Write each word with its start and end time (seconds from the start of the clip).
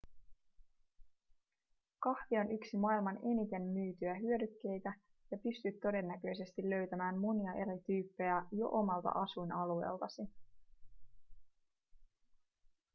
kahvi 1.99 2.37
on 2.37 2.51
yksi 2.51 2.77
maailman 2.77 3.17
eniten 3.31 3.61
myytyjä 3.61 4.13
hyödykkeitä 4.13 4.93
ja 5.31 5.37
pystyt 5.37 5.79
todennäköisesti 5.81 6.69
löytämään 6.69 7.17
monia 7.17 7.53
eri 7.53 7.79
tyyppejä 7.83 8.45
jo 8.51 8.69
omalta 8.71 9.09
asuinalueeltasi 9.09 10.21